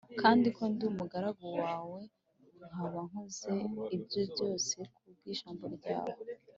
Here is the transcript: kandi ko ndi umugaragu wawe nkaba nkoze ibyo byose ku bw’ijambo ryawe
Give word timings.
kandi 0.21 0.47
ko 0.55 0.63
ndi 0.71 0.83
umugaragu 0.91 1.45
wawe 1.61 1.99
nkaba 2.69 2.99
nkoze 3.09 3.51
ibyo 3.95 4.21
byose 4.31 4.75
ku 4.95 5.03
bw’ijambo 5.15 5.63
ryawe 5.75 6.13